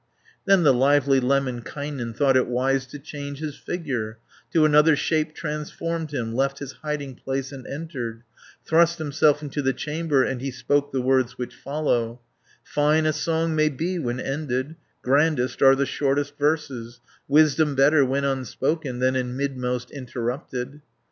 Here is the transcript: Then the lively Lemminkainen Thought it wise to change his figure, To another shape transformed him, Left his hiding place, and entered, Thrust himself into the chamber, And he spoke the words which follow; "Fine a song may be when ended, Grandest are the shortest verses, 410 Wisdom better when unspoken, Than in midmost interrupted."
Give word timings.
Then 0.45 0.63
the 0.63 0.73
lively 0.73 1.19
Lemminkainen 1.19 2.13
Thought 2.15 2.35
it 2.35 2.47
wise 2.47 2.87
to 2.87 2.97
change 2.97 3.37
his 3.37 3.55
figure, 3.55 4.17
To 4.51 4.65
another 4.65 4.95
shape 4.95 5.35
transformed 5.35 6.09
him, 6.11 6.33
Left 6.33 6.57
his 6.57 6.71
hiding 6.81 7.13
place, 7.13 7.51
and 7.51 7.67
entered, 7.67 8.23
Thrust 8.65 8.97
himself 8.97 9.43
into 9.43 9.61
the 9.61 9.73
chamber, 9.73 10.23
And 10.23 10.41
he 10.41 10.49
spoke 10.49 10.91
the 10.91 11.03
words 11.03 11.37
which 11.37 11.53
follow; 11.53 12.19
"Fine 12.63 13.05
a 13.05 13.13
song 13.13 13.55
may 13.55 13.69
be 13.69 13.99
when 13.99 14.19
ended, 14.19 14.75
Grandest 15.03 15.61
are 15.61 15.75
the 15.75 15.85
shortest 15.85 16.35
verses, 16.39 16.99
410 17.27 17.33
Wisdom 17.35 17.75
better 17.75 18.03
when 18.03 18.23
unspoken, 18.25 18.97
Than 18.97 19.15
in 19.15 19.37
midmost 19.37 19.91
interrupted." 19.91 20.81